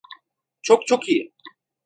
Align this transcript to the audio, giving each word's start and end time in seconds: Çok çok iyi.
Çok 0.61 0.87
çok 0.87 1.09
iyi. 1.09 1.33